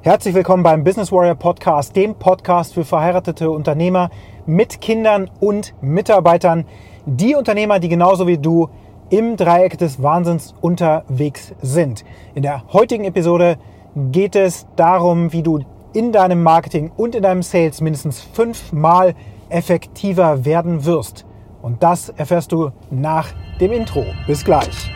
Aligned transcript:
Herzlich 0.00 0.32
willkommen 0.32 0.62
beim 0.62 0.84
Business 0.84 1.10
Warrior 1.10 1.34
Podcast, 1.34 1.96
dem 1.96 2.14
Podcast 2.14 2.74
für 2.74 2.84
verheiratete 2.84 3.50
Unternehmer 3.50 4.10
mit 4.46 4.80
Kindern 4.80 5.28
und 5.40 5.74
Mitarbeitern. 5.80 6.66
Die 7.04 7.34
Unternehmer, 7.34 7.80
die 7.80 7.88
genauso 7.88 8.28
wie 8.28 8.38
du 8.38 8.68
im 9.10 9.36
Dreieck 9.36 9.76
des 9.76 10.00
Wahnsinns 10.00 10.54
unterwegs 10.60 11.52
sind. 11.62 12.04
In 12.36 12.44
der 12.44 12.62
heutigen 12.72 13.06
Episode 13.06 13.58
geht 13.96 14.36
es 14.36 14.68
darum, 14.76 15.32
wie 15.32 15.42
du 15.42 15.64
in 15.92 16.12
deinem 16.12 16.44
Marketing 16.44 16.92
und 16.96 17.16
in 17.16 17.24
deinem 17.24 17.42
Sales 17.42 17.80
mindestens 17.80 18.20
fünfmal 18.20 19.16
effektiver 19.48 20.44
werden 20.44 20.84
wirst. 20.84 21.26
Und 21.60 21.82
das 21.82 22.10
erfährst 22.10 22.52
du 22.52 22.70
nach 22.92 23.30
dem 23.60 23.72
Intro. 23.72 24.04
Bis 24.28 24.44
gleich. 24.44 24.92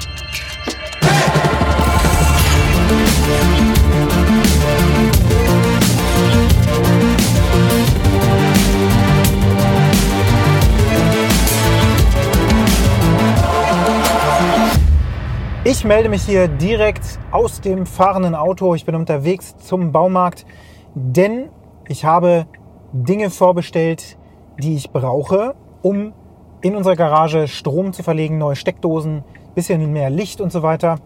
Ich 15.82 15.88
melde 15.88 16.08
mich 16.08 16.22
hier 16.22 16.46
direkt 16.46 17.18
aus 17.32 17.60
dem 17.60 17.86
fahrenden 17.86 18.36
Auto. 18.36 18.76
Ich 18.76 18.84
bin 18.84 18.94
unterwegs 18.94 19.56
zum 19.56 19.90
Baumarkt, 19.90 20.46
denn 20.94 21.48
ich 21.88 22.04
habe 22.04 22.46
Dinge 22.92 23.30
vorbestellt, 23.30 24.16
die 24.60 24.76
ich 24.76 24.92
brauche, 24.92 25.56
um 25.82 26.12
in 26.60 26.76
unserer 26.76 26.94
Garage 26.94 27.48
Strom 27.48 27.92
zu 27.92 28.04
verlegen, 28.04 28.38
neue 28.38 28.54
Steckdosen, 28.54 29.24
bisschen 29.56 29.92
mehr 29.92 30.08
Licht 30.08 30.40
und 30.40 30.52
so 30.52 30.62
weiter. 30.62 31.00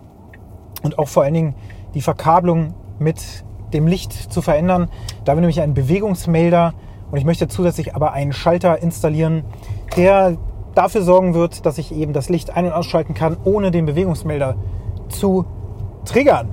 Und 0.82 0.98
auch 0.98 1.08
vor 1.08 1.22
allen 1.22 1.32
Dingen 1.32 1.54
die 1.94 2.02
Verkabelung 2.02 2.74
mit 2.98 3.46
dem 3.72 3.86
Licht 3.86 4.12
zu 4.12 4.42
verändern. 4.42 4.90
Da 5.24 5.32
habe 5.32 5.40
ich 5.40 5.42
nämlich 5.42 5.62
einen 5.62 5.72
Bewegungsmelder 5.72 6.74
und 7.10 7.16
ich 7.16 7.24
möchte 7.24 7.48
zusätzlich 7.48 7.94
aber 7.94 8.12
einen 8.12 8.34
Schalter 8.34 8.82
installieren, 8.82 9.42
der 9.96 10.36
dafür 10.76 11.02
sorgen 11.02 11.34
wird, 11.34 11.66
dass 11.66 11.78
ich 11.78 11.92
eben 11.92 12.12
das 12.12 12.28
Licht 12.28 12.54
ein- 12.54 12.66
und 12.66 12.72
ausschalten 12.72 13.14
kann, 13.14 13.36
ohne 13.44 13.70
den 13.70 13.86
Bewegungsmelder 13.86 14.56
zu 15.08 15.44
triggern. 16.04 16.48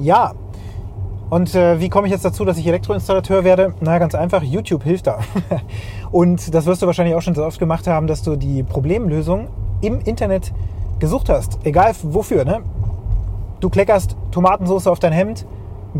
Ja. 0.00 0.32
Und 1.30 1.54
äh, 1.54 1.78
wie 1.78 1.90
komme 1.90 2.06
ich 2.06 2.12
jetzt 2.12 2.24
dazu, 2.24 2.44
dass 2.44 2.56
ich 2.56 2.66
Elektroinstallateur 2.66 3.44
werde? 3.44 3.74
Na, 3.80 3.98
ganz 3.98 4.14
einfach, 4.14 4.42
YouTube 4.42 4.82
hilft 4.84 5.06
da. 5.06 5.18
und 6.10 6.54
das 6.54 6.64
wirst 6.64 6.80
du 6.80 6.86
wahrscheinlich 6.86 7.14
auch 7.14 7.22
schon 7.22 7.34
so 7.34 7.44
oft 7.44 7.58
gemacht 7.58 7.86
haben, 7.86 8.06
dass 8.06 8.22
du 8.22 8.36
die 8.36 8.62
Problemlösung 8.62 9.48
im 9.82 10.00
Internet 10.00 10.52
gesucht 10.98 11.28
hast. 11.28 11.58
Egal 11.64 11.92
wofür, 12.02 12.44
ne? 12.44 12.60
Du 13.60 13.68
kleckerst 13.68 14.16
Tomatensauce 14.30 14.86
auf 14.86 15.00
dein 15.00 15.12
Hemd, 15.12 15.46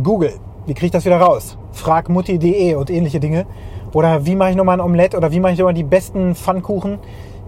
Google. 0.02 0.34
Wie 0.66 0.74
kriege 0.74 0.86
ich 0.86 0.92
das 0.92 1.04
wieder 1.04 1.20
raus? 1.20 1.58
Frag 1.72 2.08
Mutti.de 2.08 2.74
und 2.74 2.90
ähnliche 2.90 3.20
Dinge. 3.20 3.46
Oder 3.92 4.26
wie 4.26 4.36
mache 4.36 4.50
ich 4.50 4.56
nochmal 4.56 4.78
ein 4.78 4.84
Omelett? 4.84 5.14
Oder 5.14 5.32
wie 5.32 5.40
mache 5.40 5.52
ich 5.52 5.58
nochmal 5.58 5.74
die 5.74 5.84
besten 5.84 6.34
Pfannkuchen? 6.34 6.98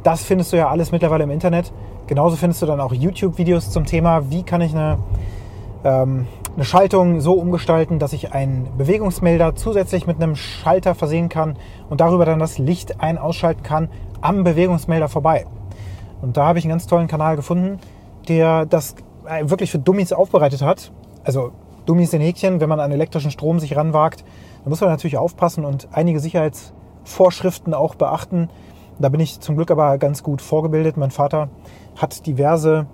Das 0.03 0.23
findest 0.23 0.53
du 0.53 0.57
ja 0.57 0.69
alles 0.69 0.93
mittlerweile 0.93 1.25
im 1.25 1.31
Internet. 1.31 1.73
Genauso 2.07 2.37
findest 2.37 2.63
du 2.63 2.67
dann 2.67 2.81
auch 2.81 2.93
YouTube-Videos 2.93 3.71
zum 3.71 3.85
Thema, 3.85 4.31
wie 4.31 4.43
kann 4.43 4.63
ich 4.63 4.75
eine, 4.75 4.99
ähm, 5.85 6.27
eine 6.57 6.65
Schaltung 6.65 7.21
so 7.21 7.35
umgestalten, 7.35 7.99
dass 7.99 8.13
ich 8.13 8.33
einen 8.33 8.69
Bewegungsmelder 8.79 9.55
zusätzlich 9.55 10.07
mit 10.07 10.17
einem 10.17 10.37
Schalter 10.37 10.95
versehen 10.95 11.29
kann 11.29 11.57
und 11.89 12.01
darüber 12.01 12.25
dann 12.25 12.39
das 12.39 12.59
Licht 12.59 13.01
ein- 13.01 13.19
ausschalten 13.19 13.63
kann 13.63 13.89
am 14.21 14.43
Bewegungsmelder 14.43 15.09
vorbei. 15.09 15.47
Und 16.23 16.37
da 16.37 16.47
habe 16.47 16.59
ich 16.59 16.65
einen 16.65 16.71
ganz 16.71 16.87
tollen 16.87 17.07
Kanal 17.07 17.37
gefunden, 17.37 17.79
der 18.29 18.67
das 18.67 18.95
äh, 19.27 19.49
wirklich 19.49 19.71
für 19.71 19.79
Dummies 19.79 20.13
aufbereitet 20.13 20.63
hat. 20.63 20.93
Also 21.25 21.53
Dummies 21.87 22.13
in 22.13 22.21
Häkchen, 22.21 22.61
wenn 22.61 22.69
man 22.69 22.81
an 22.81 22.93
elektrischen 22.93 23.31
Strom 23.31 23.61
sich 23.61 23.77
ranwagt, 23.77 24.25
dann 24.63 24.71
muss 24.71 24.81
man 24.81 24.91
natürlich 24.91 25.17
aufpassen 25.17 25.65
und 25.65 25.89
einige 25.93 26.21
Sicherheitsvorschriften 26.21 27.75
auch 27.75 27.95
beachten. 27.95 28.49
Da 29.01 29.09
bin 29.09 29.19
ich 29.19 29.41
zum 29.41 29.57
Glück 29.57 29.71
aber 29.71 29.97
ganz 29.97 30.23
gut 30.23 30.43
vorgebildet. 30.43 30.99
Mein 30.99 31.11
Vater 31.11 31.49
hat 31.97 32.27
diverse 32.27 32.87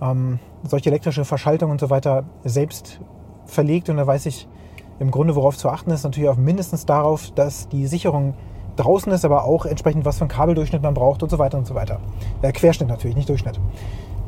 ähm, 0.00 0.38
solche 0.62 0.90
elektrische 0.90 1.24
Verschaltungen 1.24 1.72
und 1.72 1.80
so 1.80 1.90
weiter 1.90 2.24
selbst 2.44 3.00
verlegt 3.46 3.88
und 3.88 3.96
da 3.96 4.06
weiß 4.06 4.26
ich 4.26 4.46
im 4.98 5.10
Grunde, 5.10 5.34
worauf 5.34 5.56
zu 5.56 5.70
achten 5.70 5.90
ist. 5.90 6.04
Natürlich 6.04 6.28
auch 6.28 6.36
mindestens 6.36 6.84
darauf, 6.84 7.30
dass 7.32 7.68
die 7.68 7.86
Sicherung 7.86 8.34
draußen 8.76 9.10
ist, 9.10 9.24
aber 9.24 9.44
auch 9.44 9.64
entsprechend, 9.64 10.04
was 10.04 10.18
für 10.18 10.22
einen 10.22 10.30
Kabeldurchschnitt 10.30 10.82
man 10.82 10.94
braucht 10.94 11.22
und 11.22 11.30
so 11.30 11.38
weiter 11.38 11.58
und 11.58 11.66
so 11.66 11.74
weiter. 11.74 12.00
Der 12.42 12.52
Querschnitt 12.52 12.88
natürlich, 12.88 13.16
nicht 13.16 13.28
Durchschnitt. 13.28 13.58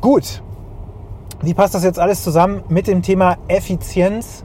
Gut. 0.01 0.43
Wie 1.43 1.53
passt 1.53 1.75
das 1.75 1.85
jetzt 1.85 1.99
alles 1.99 2.25
zusammen 2.25 2.63
mit 2.69 2.87
dem 2.87 3.03
Thema 3.03 3.37
Effizienz 3.49 4.45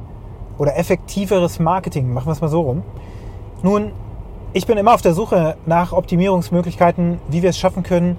oder 0.57 0.77
effektiveres 0.77 1.59
Marketing? 1.59 2.13
Machen 2.13 2.27
wir 2.27 2.33
es 2.33 2.41
mal 2.41 2.49
so 2.49 2.61
rum. 2.61 2.83
Nun, 3.63 3.91
ich 4.51 4.65
bin 4.65 4.77
immer 4.77 4.93
auf 4.93 5.01
der 5.01 5.13
Suche 5.13 5.57
nach 5.65 5.93
Optimierungsmöglichkeiten, 5.93 7.19
wie 7.29 7.43
wir 7.43 7.51
es 7.51 7.57
schaffen 7.57 7.83
können, 7.83 8.17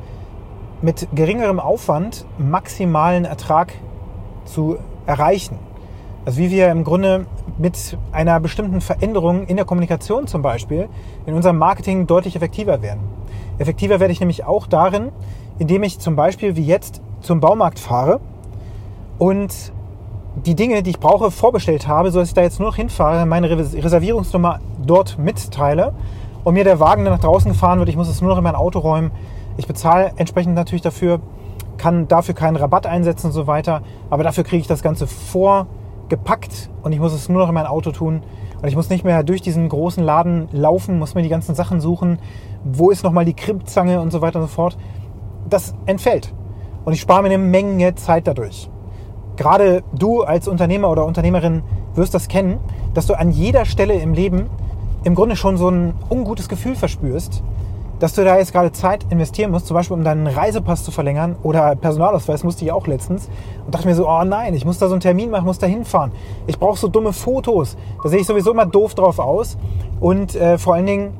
mit 0.80 1.08
geringerem 1.12 1.58
Aufwand 1.58 2.24
maximalen 2.38 3.24
Ertrag 3.24 3.72
zu 4.44 4.78
erreichen. 5.06 5.58
Also 6.24 6.38
wie 6.38 6.50
wir 6.50 6.70
im 6.70 6.84
Grunde 6.84 7.26
mit 7.58 7.98
einer 8.12 8.38
bestimmten 8.38 8.80
Veränderung 8.80 9.46
in 9.46 9.56
der 9.56 9.64
Kommunikation 9.64 10.26
zum 10.26 10.42
Beispiel 10.42 10.88
in 11.26 11.34
unserem 11.34 11.58
Marketing 11.58 12.06
deutlich 12.06 12.36
effektiver 12.36 12.80
werden. 12.80 13.00
Effektiver 13.58 14.00
werde 14.00 14.12
ich 14.12 14.20
nämlich 14.20 14.44
auch 14.44 14.66
darin, 14.66 15.10
indem 15.58 15.82
ich 15.82 15.98
zum 15.98 16.14
Beispiel 16.14 16.56
wie 16.56 16.64
jetzt 16.64 17.02
zum 17.20 17.40
Baumarkt 17.40 17.78
fahre 17.78 18.20
und 19.18 19.72
die 20.36 20.54
Dinge, 20.54 20.82
die 20.82 20.90
ich 20.90 21.00
brauche, 21.00 21.30
vorbestellt 21.30 21.88
habe, 21.88 22.10
sodass 22.10 22.28
ich 22.28 22.34
da 22.34 22.42
jetzt 22.42 22.60
nur 22.60 22.68
noch 22.68 22.76
hinfahre, 22.76 23.26
meine 23.26 23.50
Reservierungsnummer 23.50 24.60
dort 24.84 25.18
mitteile 25.18 25.92
und 26.44 26.54
mir 26.54 26.64
der 26.64 26.80
Wagen 26.80 27.04
dann 27.04 27.14
nach 27.14 27.20
draußen 27.20 27.50
gefahren 27.50 27.78
wird. 27.78 27.88
Ich 27.88 27.96
muss 27.96 28.08
es 28.08 28.20
nur 28.20 28.30
noch 28.30 28.38
in 28.38 28.44
mein 28.44 28.54
Auto 28.54 28.78
räumen. 28.78 29.10
Ich 29.56 29.66
bezahle 29.66 30.12
entsprechend 30.16 30.54
natürlich 30.54 30.82
dafür, 30.82 31.20
kann 31.76 32.08
dafür 32.08 32.34
keinen 32.34 32.56
Rabatt 32.56 32.86
einsetzen 32.86 33.26
und 33.26 33.32
so 33.32 33.46
weiter, 33.46 33.82
aber 34.08 34.22
dafür 34.22 34.44
kriege 34.44 34.60
ich 34.60 34.66
das 34.66 34.82
Ganze 34.82 35.06
vorgepackt 35.06 36.70
und 36.82 36.92
ich 36.92 37.00
muss 37.00 37.12
es 37.12 37.28
nur 37.28 37.40
noch 37.40 37.48
in 37.48 37.54
mein 37.54 37.66
Auto 37.66 37.90
tun. 37.90 38.22
Und 38.62 38.68
ich 38.68 38.76
muss 38.76 38.90
nicht 38.90 39.04
mehr 39.04 39.22
durch 39.22 39.40
diesen 39.40 39.68
großen 39.70 40.04
Laden 40.04 40.48
laufen, 40.52 40.98
muss 40.98 41.14
mir 41.14 41.22
die 41.22 41.30
ganzen 41.30 41.54
Sachen 41.54 41.80
suchen. 41.80 42.18
Wo 42.62 42.90
ist 42.90 43.02
nochmal 43.02 43.24
die 43.24 43.32
Krippzange 43.32 44.00
und 44.00 44.10
so 44.10 44.20
weiter 44.20 44.38
und 44.38 44.46
so 44.46 44.52
fort. 44.52 44.76
Das 45.48 45.74
entfällt. 45.86 46.34
Und 46.84 46.92
ich 46.92 47.00
spare 47.00 47.22
mir 47.22 47.28
eine 47.28 47.38
Menge 47.38 47.94
Zeit 47.94 48.26
dadurch. 48.26 48.70
Gerade 49.40 49.82
du 49.94 50.20
als 50.22 50.48
Unternehmer 50.48 50.90
oder 50.90 51.06
Unternehmerin 51.06 51.62
wirst 51.94 52.12
das 52.12 52.28
kennen, 52.28 52.60
dass 52.92 53.06
du 53.06 53.18
an 53.18 53.30
jeder 53.30 53.64
Stelle 53.64 53.94
im 53.94 54.12
Leben 54.12 54.50
im 55.02 55.14
Grunde 55.14 55.34
schon 55.34 55.56
so 55.56 55.70
ein 55.70 55.94
ungutes 56.10 56.50
Gefühl 56.50 56.76
verspürst, 56.76 57.42
dass 58.00 58.12
du 58.12 58.22
da 58.22 58.36
jetzt 58.36 58.52
gerade 58.52 58.70
Zeit 58.72 59.06
investieren 59.08 59.50
musst, 59.50 59.66
zum 59.66 59.76
Beispiel 59.76 59.96
um 59.96 60.04
deinen 60.04 60.26
Reisepass 60.26 60.84
zu 60.84 60.90
verlängern 60.90 61.36
oder 61.42 61.74
Personalausweis 61.74 62.44
musste 62.44 62.66
ich 62.66 62.72
auch 62.72 62.86
letztens 62.86 63.30
und 63.64 63.74
dachte 63.74 63.88
mir 63.88 63.94
so, 63.94 64.06
oh 64.06 64.24
nein, 64.24 64.52
ich 64.52 64.66
muss 64.66 64.76
da 64.76 64.88
so 64.88 64.92
einen 64.92 65.00
Termin 65.00 65.30
machen, 65.30 65.46
muss 65.46 65.58
da 65.58 65.66
hinfahren. 65.66 66.12
Ich 66.46 66.58
brauche 66.58 66.78
so 66.78 66.88
dumme 66.88 67.14
Fotos. 67.14 67.78
Da 68.02 68.10
sehe 68.10 68.20
ich 68.20 68.26
sowieso 68.26 68.50
immer 68.50 68.66
doof 68.66 68.94
drauf 68.94 69.18
aus 69.18 69.56
und 70.00 70.34
äh, 70.34 70.58
vor 70.58 70.74
allen 70.74 70.84
Dingen 70.84 71.12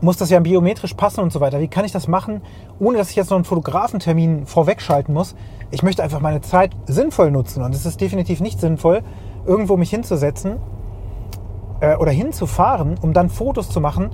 muss 0.00 0.16
das 0.16 0.30
ja 0.30 0.40
biometrisch 0.40 0.94
passen 0.94 1.20
und 1.20 1.32
so 1.32 1.40
weiter. 1.40 1.60
Wie 1.60 1.68
kann 1.68 1.84
ich 1.84 1.92
das 1.92 2.08
machen, 2.08 2.42
ohne 2.78 2.98
dass 2.98 3.10
ich 3.10 3.16
jetzt 3.16 3.30
noch 3.30 3.36
einen 3.36 3.44
Fotografentermin 3.44 4.46
vorwegschalten 4.46 5.14
muss? 5.14 5.34
Ich 5.70 5.82
möchte 5.82 6.02
einfach 6.02 6.20
meine 6.20 6.40
Zeit 6.40 6.72
sinnvoll 6.86 7.30
nutzen 7.30 7.62
und 7.62 7.74
es 7.74 7.86
ist 7.86 8.00
definitiv 8.00 8.40
nicht 8.40 8.60
sinnvoll, 8.60 9.02
irgendwo 9.46 9.76
mich 9.76 9.90
hinzusetzen 9.90 10.56
äh, 11.80 11.96
oder 11.96 12.10
hinzufahren, 12.10 12.96
um 13.00 13.12
dann 13.12 13.30
Fotos 13.30 13.68
zu 13.68 13.80
machen, 13.80 14.10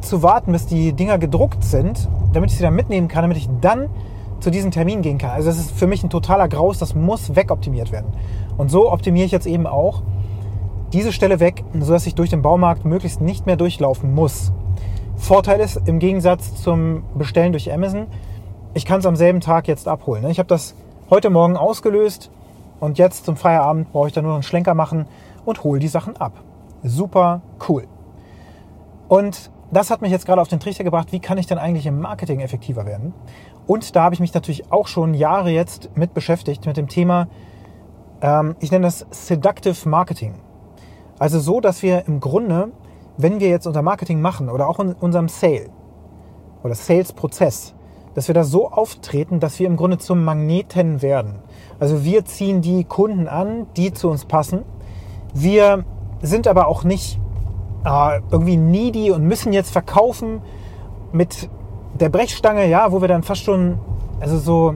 zu 0.00 0.22
warten, 0.22 0.52
bis 0.52 0.66
die 0.66 0.92
Dinger 0.92 1.18
gedruckt 1.18 1.64
sind, 1.64 2.08
damit 2.32 2.50
ich 2.50 2.56
sie 2.56 2.62
dann 2.62 2.74
mitnehmen 2.74 3.08
kann, 3.08 3.22
damit 3.22 3.36
ich 3.36 3.48
dann 3.60 3.88
zu 4.40 4.50
diesem 4.50 4.72
Termin 4.72 5.02
gehen 5.02 5.18
kann. 5.18 5.30
Also 5.30 5.48
das 5.48 5.58
ist 5.58 5.70
für 5.70 5.86
mich 5.86 6.02
ein 6.02 6.10
totaler 6.10 6.48
Graus, 6.48 6.78
das 6.78 6.94
muss 6.94 7.36
wegoptimiert 7.36 7.92
werden. 7.92 8.12
Und 8.56 8.70
so 8.70 8.90
optimiere 8.90 9.24
ich 9.24 9.32
jetzt 9.32 9.46
eben 9.46 9.66
auch 9.66 10.02
diese 10.92 11.12
Stelle 11.12 11.40
weg, 11.40 11.64
sodass 11.78 12.06
ich 12.06 12.14
durch 12.14 12.30
den 12.30 12.42
Baumarkt 12.42 12.84
möglichst 12.84 13.20
nicht 13.20 13.46
mehr 13.46 13.56
durchlaufen 13.56 14.14
muss. 14.14 14.52
Vorteil 15.22 15.60
ist 15.60 15.80
im 15.86 16.00
Gegensatz 16.00 16.60
zum 16.60 17.04
Bestellen 17.14 17.52
durch 17.52 17.72
Amazon, 17.72 18.08
ich 18.74 18.84
kann 18.84 18.98
es 18.98 19.06
am 19.06 19.14
selben 19.14 19.40
Tag 19.40 19.68
jetzt 19.68 19.86
abholen. 19.86 20.28
Ich 20.28 20.40
habe 20.40 20.48
das 20.48 20.74
heute 21.10 21.30
Morgen 21.30 21.56
ausgelöst 21.56 22.32
und 22.80 22.98
jetzt 22.98 23.24
zum 23.24 23.36
Feierabend 23.36 23.92
brauche 23.92 24.08
ich 24.08 24.12
dann 24.12 24.24
nur 24.24 24.34
einen 24.34 24.42
Schlenker 24.42 24.74
machen 24.74 25.06
und 25.44 25.62
hole 25.62 25.78
die 25.78 25.86
Sachen 25.86 26.16
ab. 26.16 26.32
Super 26.82 27.40
cool. 27.68 27.86
Und 29.06 29.52
das 29.70 29.90
hat 29.90 30.02
mich 30.02 30.10
jetzt 30.10 30.26
gerade 30.26 30.42
auf 30.42 30.48
den 30.48 30.58
Trichter 30.58 30.82
gebracht, 30.82 31.12
wie 31.12 31.20
kann 31.20 31.38
ich 31.38 31.46
denn 31.46 31.58
eigentlich 31.58 31.86
im 31.86 32.00
Marketing 32.00 32.40
effektiver 32.40 32.84
werden? 32.84 33.14
Und 33.68 33.94
da 33.94 34.02
habe 34.02 34.16
ich 34.16 34.20
mich 34.20 34.34
natürlich 34.34 34.72
auch 34.72 34.88
schon 34.88 35.14
Jahre 35.14 35.50
jetzt 35.50 35.96
mit 35.96 36.14
beschäftigt, 36.14 36.66
mit 36.66 36.76
dem 36.76 36.88
Thema, 36.88 37.28
ähm, 38.22 38.56
ich 38.58 38.72
nenne 38.72 38.86
das 38.86 39.06
Seductive 39.12 39.88
Marketing. 39.88 40.34
Also 41.20 41.38
so, 41.38 41.60
dass 41.60 41.84
wir 41.84 42.08
im 42.08 42.18
Grunde, 42.18 42.72
wenn 43.16 43.40
wir 43.40 43.48
jetzt 43.48 43.66
unser 43.66 43.82
Marketing 43.82 44.20
machen 44.20 44.48
oder 44.48 44.68
auch 44.68 44.80
in 44.80 44.92
unserem 44.92 45.28
Sale 45.28 45.68
oder 46.62 46.74
Sales-Prozess, 46.74 47.74
dass 48.14 48.28
wir 48.28 48.34
da 48.34 48.44
so 48.44 48.70
auftreten, 48.70 49.40
dass 49.40 49.58
wir 49.58 49.66
im 49.66 49.76
Grunde 49.76 49.98
zum 49.98 50.24
Magneten 50.24 51.02
werden. 51.02 51.36
Also 51.80 52.04
wir 52.04 52.24
ziehen 52.24 52.60
die 52.60 52.84
Kunden 52.84 53.28
an, 53.28 53.66
die 53.76 53.92
zu 53.92 54.08
uns 54.08 54.24
passen 54.24 54.62
Wir 55.34 55.84
sind 56.20 56.46
aber 56.46 56.68
auch 56.68 56.84
nicht 56.84 57.18
äh, 57.84 58.20
irgendwie 58.30 58.56
needy 58.56 59.10
und 59.10 59.24
müssen 59.24 59.52
jetzt 59.52 59.70
verkaufen 59.70 60.42
mit 61.12 61.48
der 61.98 62.10
Brechstange, 62.10 62.68
ja, 62.68 62.92
wo 62.92 63.00
wir 63.00 63.08
dann 63.08 63.22
fast 63.22 63.42
schon, 63.42 63.78
also 64.20 64.38
so 64.38 64.74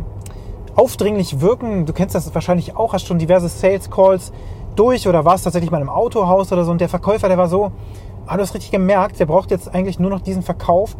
aufdringlich 0.75 1.41
wirken. 1.41 1.87
Du 1.87 1.93
kennst 1.93 2.15
das 2.15 2.35
wahrscheinlich 2.35 2.77
auch, 2.77 2.93
hast 2.93 3.07
schon 3.07 3.19
diverse 3.19 3.49
Sales 3.49 3.91
Calls 3.91 4.33
durch 4.77 5.07
oder 5.09 5.25
warst 5.25 5.45
tatsächlich 5.45 5.71
mal 5.71 5.81
im 5.81 5.89
Autohaus 5.89 6.53
oder 6.53 6.65
so 6.65 6.71
und 6.71 6.81
der 6.81 6.89
Verkäufer, 6.89 7.29
der 7.29 7.39
war 7.39 7.49
so, 7.49 7.73
du 8.35 8.43
hast 8.43 8.55
richtig 8.55 8.71
gemerkt, 8.71 9.21
der 9.21 9.27
braucht 9.27 9.51
jetzt 9.51 9.73
eigentlich 9.73 9.99
nur 9.99 10.11
noch 10.11 10.21
diesen 10.21 10.43
Verkauf, 10.43 10.97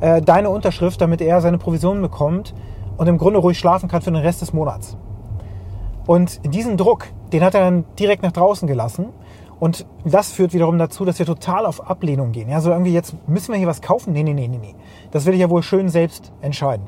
äh, 0.00 0.22
deine 0.22 0.50
Unterschrift, 0.50 1.00
damit 1.00 1.20
er 1.20 1.40
seine 1.40 1.58
Provision 1.58 2.00
bekommt 2.00 2.54
und 2.96 3.06
im 3.06 3.18
Grunde 3.18 3.40
ruhig 3.40 3.58
schlafen 3.58 3.88
kann 3.88 4.02
für 4.02 4.10
den 4.10 4.22
Rest 4.22 4.42
des 4.42 4.52
Monats. 4.52 4.96
Und 6.06 6.40
diesen 6.54 6.76
Druck, 6.76 7.06
den 7.32 7.44
hat 7.44 7.54
er 7.54 7.60
dann 7.60 7.84
direkt 7.98 8.22
nach 8.22 8.32
draußen 8.32 8.66
gelassen. 8.66 9.10
Und 9.60 9.86
das 10.04 10.30
führt 10.30 10.54
wiederum 10.54 10.78
dazu, 10.78 11.04
dass 11.04 11.18
wir 11.18 11.26
total 11.26 11.66
auf 11.66 11.90
Ablehnung 11.90 12.32
gehen. 12.32 12.48
Ja, 12.48 12.60
so 12.60 12.70
irgendwie 12.70 12.92
jetzt 12.92 13.14
müssen 13.28 13.52
wir 13.52 13.58
hier 13.58 13.66
was 13.66 13.82
kaufen? 13.82 14.12
Nee, 14.12 14.22
nee, 14.22 14.32
nee, 14.32 14.48
nee, 14.48 14.58
nee. 14.58 14.74
Das 15.10 15.26
will 15.26 15.34
ich 15.34 15.40
ja 15.40 15.50
wohl 15.50 15.62
schön 15.62 15.88
selbst 15.88 16.32
entscheiden. 16.40 16.86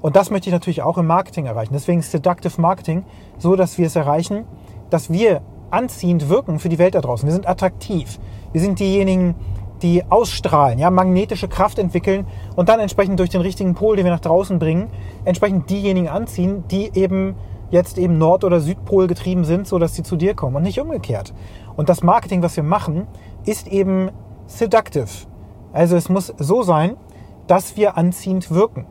Und 0.00 0.16
das 0.16 0.30
möchte 0.30 0.48
ich 0.48 0.52
natürlich 0.52 0.82
auch 0.82 0.98
im 0.98 1.06
Marketing 1.06 1.46
erreichen. 1.46 1.74
Deswegen 1.74 2.00
ist 2.00 2.10
Seductive 2.10 2.60
Marketing 2.60 3.04
so, 3.38 3.54
dass 3.54 3.76
wir 3.78 3.86
es 3.86 3.96
erreichen, 3.96 4.46
dass 4.90 5.10
wir 5.10 5.42
anziehend 5.70 6.28
wirken 6.28 6.58
für 6.58 6.68
die 6.68 6.78
Welt 6.78 6.94
da 6.94 7.00
draußen. 7.00 7.26
Wir 7.26 7.32
sind 7.32 7.48
attraktiv. 7.48 8.18
Wir 8.52 8.60
sind 8.60 8.78
diejenigen, 8.78 9.34
die 9.82 10.04
ausstrahlen, 10.08 10.78
ja, 10.78 10.90
magnetische 10.90 11.48
Kraft 11.48 11.78
entwickeln 11.78 12.26
und 12.54 12.68
dann 12.68 12.80
entsprechend 12.80 13.20
durch 13.20 13.30
den 13.30 13.42
richtigen 13.42 13.74
Pol, 13.74 13.96
den 13.96 14.04
wir 14.04 14.12
nach 14.12 14.20
draußen 14.20 14.58
bringen, 14.58 14.88
entsprechend 15.24 15.68
diejenigen 15.68 16.08
anziehen, 16.08 16.64
die 16.70 16.90
eben 16.94 17.34
jetzt 17.70 17.98
eben 17.98 18.16
Nord- 18.16 18.44
oder 18.44 18.60
Südpol 18.60 19.06
getrieben 19.06 19.44
sind, 19.44 19.66
so 19.66 19.78
dass 19.78 19.94
sie 19.94 20.02
zu 20.02 20.16
dir 20.16 20.34
kommen 20.34 20.56
und 20.56 20.62
nicht 20.62 20.80
umgekehrt. 20.80 21.34
Und 21.76 21.88
das 21.88 22.02
Marketing, 22.02 22.42
was 22.42 22.56
wir 22.56 22.62
machen, 22.62 23.06
ist 23.44 23.66
eben 23.66 24.10
seductive. 24.46 25.08
Also 25.72 25.96
es 25.96 26.08
muss 26.08 26.32
so 26.38 26.62
sein, 26.62 26.96
dass 27.46 27.76
wir 27.76 27.96
anziehend 27.96 28.50
wirken. 28.50 28.86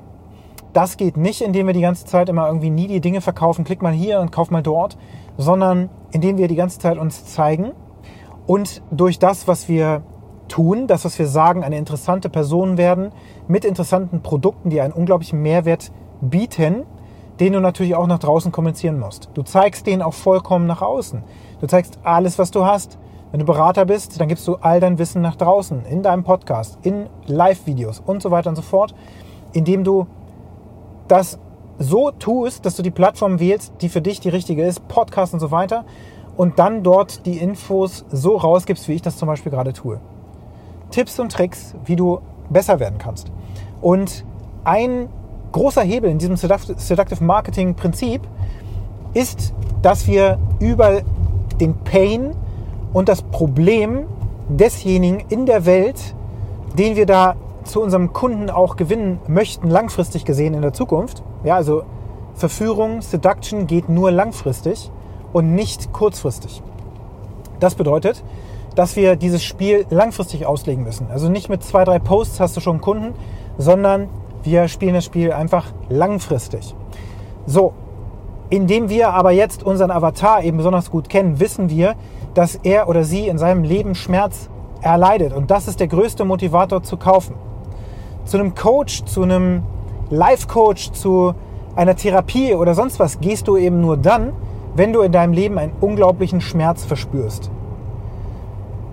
Das 0.75 0.98
geht 0.98 1.16
nicht, 1.16 1.39
indem 1.39 1.68
wir 1.68 1.74
die 1.74 1.80
ganze 1.80 2.04
Zeit 2.04 2.27
immer 2.27 2.48
irgendwie 2.48 2.69
nie 2.69 2.88
die 2.88 3.00
Dinge 3.00 3.22
verkaufen, 3.22 3.63
klick 3.63 3.81
mal 3.81 3.94
hier 3.94 4.19
und 4.19 4.33
kauf 4.33 4.51
mal 4.51 4.62
dort, 4.62 4.98
sondern 5.38 5.89
indem 6.12 6.38
wir 6.38 6.50
die 6.50 6.57
ganze 6.57 6.80
Zeit 6.80 6.98
uns 6.98 7.24
zeigen 7.24 7.72
und 8.45 8.81
durch 8.92 9.18
das, 9.18 9.48
was 9.48 9.69
wir 9.69 10.04
tun, 10.50 10.86
das, 10.88 11.06
was 11.06 11.18
wir 11.18 11.27
sagen, 11.27 11.63
eine 11.63 11.77
interessante 11.77 12.27
Person 12.27 12.77
werden 12.77 13.13
mit 13.48 13.63
interessanten 13.63 14.22
Produkten, 14.22 14.69
die 14.69 14.81
einen 14.81 14.92
unglaublichen 14.92 15.42
Mehrwert 15.42 15.94
bieten, 16.19 16.83
den 17.39 17.54
du 17.54 17.62
natürlich 17.62 17.95
auch 17.95 18.07
nach 18.07 18.19
draußen 18.19 18.51
kommunizieren 18.51 19.00
musst. 19.00 19.30
Du 19.33 19.44
zeigst 19.44 19.88
den 19.88 20.01
auch 20.01 20.13
vollkommen 20.13 20.68
nach 20.68 20.81
außen. 20.81 21.24
Du 21.62 21.68
zeigst 21.68 22.00
alles, 22.04 22.38
was 22.38 22.51
du 22.51 22.66
hast. 22.66 22.98
Wenn 23.31 23.39
du 23.39 23.45
Berater 23.45 23.86
bist, 23.86 24.19
dann 24.19 24.27
gibst 24.27 24.45
du 24.45 24.56
all 24.56 24.81
dein 24.81 25.00
Wissen 25.00 25.22
nach 25.22 25.38
draußen, 25.38 25.86
in 25.86 26.04
deinem 26.04 26.25
Podcast, 26.25 26.80
in 26.81 27.07
Live-Videos 27.27 28.04
und 28.06 28.22
so 28.22 28.30
weiter 28.30 28.50
und 28.50 28.57
so 28.57 28.62
fort, 28.62 28.94
indem 29.54 29.86
du 29.86 30.06
das 31.07 31.40
so 31.78 32.12
tust, 32.12 32.66
dass 32.66 32.75
du 32.75 32.84
die 32.84 32.92
Plattform 32.92 33.40
wählst, 33.40 33.74
die 33.81 33.90
für 33.90 34.02
dich 34.02 34.19
die 34.19 34.30
richtige 34.30 34.63
ist, 34.63 34.88
Podcast 34.88 35.34
und 35.34 35.40
so 35.40 35.52
weiter, 35.52 35.86
und 36.38 36.60
dann 36.60 36.84
dort 36.84 37.25
die 37.25 37.38
Infos 37.38 38.06
so 38.12 38.38
rausgibst, 38.38 38.88
wie 38.88 38.94
ich 38.94 39.02
das 39.02 39.18
zum 39.18 39.28
Beispiel 39.28 39.52
gerade 39.52 39.74
tue. 39.74 40.00
Tipps 40.92 41.19
und 41.19 41.31
Tricks, 41.31 41.75
wie 41.86 41.96
du 41.96 42.19
besser 42.50 42.80
werden 42.80 42.98
kannst. 42.98 43.31
Und 43.81 44.25
ein 44.63 45.10
großer 45.52 45.81
Hebel 45.81 46.10
in 46.10 46.18
diesem 46.18 46.36
Seductive 46.38 47.24
Marketing 47.24 47.75
Prinzip 47.75 48.22
ist, 49.13 49.54
dass 49.81 50.08
wir 50.08 50.40
über 50.60 51.01
den 51.60 51.75
Pain 51.84 52.36
und 52.94 53.08
das 53.10 53.22
Problem 53.22 54.06
desjenigen 54.50 55.24
in 55.30 55.46
der 55.46 55.66
Welt, 55.66 56.16
den 56.78 56.96
wir 56.96 57.06
da 57.06 57.36
zu 57.66 57.82
unserem 57.82 58.14
Kunden 58.14 58.50
auch 58.50 58.76
gewinnen 58.76 59.20
möchten, 59.28 59.70
langfristig 59.70 60.26
gesehen 60.26 60.54
in 60.54 60.62
der 60.62 60.74
Zukunft. 60.74 61.24
Ja, 61.44 61.56
also 61.56 61.84
Verführung, 62.36 63.02
Seduction 63.02 63.68
geht 63.68 63.90
nur 63.90 64.12
langfristig 64.12 64.92
und 65.34 65.54
nicht 65.56 65.92
kurzfristig. 65.94 66.62
Das 67.60 67.76
bedeutet, 67.76 68.24
dass 68.76 68.96
wir 68.96 69.16
dieses 69.16 69.44
Spiel 69.44 69.86
langfristig 69.90 70.46
auslegen 70.46 70.84
müssen. 70.84 71.08
Also 71.10 71.30
nicht 71.30 71.50
mit 71.50 71.64
zwei, 71.64 71.84
drei 71.86 72.00
Posts 72.00 72.40
hast 72.40 72.58
du 72.58 72.62
schon 72.62 72.76
einen 72.76 72.82
Kunden, 72.82 73.14
sondern 73.58 74.10
wir 74.44 74.68
spielen 74.68 74.94
das 74.94 75.06
Spiel 75.06 75.32
einfach 75.32 75.68
langfristig. 75.90 76.76
So, 77.46 77.74
indem 78.50 78.90
wir 78.90 79.10
aber 79.10 79.32
jetzt 79.32 79.64
unseren 79.64 79.92
Avatar 79.92 80.44
eben 80.44 80.58
besonders 80.58 80.92
gut 80.92 81.10
kennen, 81.10 81.40
wissen 81.40 81.70
wir, 81.70 81.96
dass 82.34 82.56
er 82.56 82.90
oder 82.90 83.04
sie 83.04 83.28
in 83.28 83.38
seinem 83.38 83.64
Leben 83.64 83.96
Schmerz 83.96 84.50
erleidet. 84.82 85.34
Und 85.34 85.50
das 85.52 85.68
ist 85.68 85.80
der 85.80 85.88
größte 85.88 86.26
Motivator 86.26 86.84
zu 86.84 86.98
kaufen. 86.98 87.36
Zu 88.25 88.38
einem 88.38 88.56
Coach, 88.56 89.06
zu 89.06 89.24
einem 89.24 89.63
Life-Coach, 90.10 90.92
zu 90.92 91.33
einer 91.75 91.95
Therapie 91.95 92.56
oder 92.56 92.74
sonst 92.74 93.00
was 93.00 93.19
gehst 93.19 93.48
du 93.48 93.57
eben 93.57 93.81
nur 93.81 93.98
dann, 93.98 94.33
wenn 94.75 94.94
du 94.94 95.01
in 95.01 95.12
deinem 95.12 95.33
Leben 95.33 95.57
einen 95.57 95.74
unglaublichen 95.81 96.42
Schmerz 96.42 96.83
verspürst. 96.83 97.50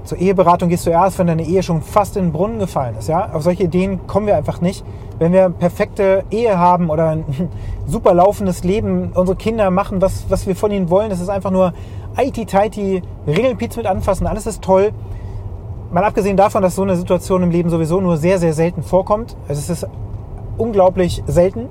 Zur 0.05 0.19
Eheberatung 0.19 0.69
gehst 0.69 0.87
du 0.87 0.91
erst, 0.91 1.19
wenn 1.19 1.29
deine 1.29 1.45
Ehe 1.45 1.63
schon 1.63 1.81
fast 1.81 2.17
in 2.17 2.27
den 2.27 2.33
Brunnen 2.33 2.59
gefallen 2.59 2.97
ist. 2.99 3.09
Ja? 3.09 3.31
Auf 3.33 3.43
solche 3.43 3.65
Ideen 3.65 4.07
kommen 4.07 4.27
wir 4.27 4.37
einfach 4.37 4.61
nicht. 4.61 4.85
Wenn 5.19 5.33
wir 5.33 5.49
perfekte 5.51 6.25
Ehe 6.31 6.59
haben 6.59 6.91
oder 6.91 7.11
ein 7.11 7.25
super 7.87 8.13
laufendes 8.13 8.65
Leben, 8.65 9.13
unsere 9.15 9.37
Kinder 9.37 9.71
machen, 9.71 10.01
was, 10.01 10.25
was 10.29 10.47
wir 10.47 10.57
von 10.57 10.73
ihnen 10.73 10.91
wollen, 10.91 11.11
das 11.11 11.21
ist 11.21 11.29
einfach 11.29 11.53
nur 11.53 11.73
IT-Tighty, 12.17 13.03
Regelpiez 13.27 13.77
mit 13.77 13.87
anfassen, 13.87 14.27
alles 14.27 14.47
ist 14.47 14.63
toll. 14.63 14.93
Mal 15.93 16.05
abgesehen 16.05 16.39
davon, 16.39 16.63
dass 16.63 16.75
so 16.75 16.83
eine 16.83 16.97
Situation 16.97 17.43
im 17.43 17.51
Leben 17.51 17.69
sowieso 17.69 18.01
nur 18.01 18.17
sehr, 18.17 18.39
sehr 18.39 18.55
selten 18.55 18.83
vorkommt. 18.83 19.37
Also 19.47 19.61
es 19.61 19.69
ist 19.69 19.87
unglaublich 20.57 21.23
selten. 21.27 21.69